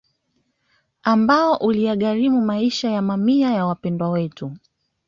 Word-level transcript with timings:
Ambao 1.03 1.55
uliyagharimu 1.57 2.41
maisha 2.41 2.89
ya 2.91 3.01
mamia 3.01 3.51
ya 3.51 3.65
Wapendwa 3.65 4.09
Wetu 4.09 4.51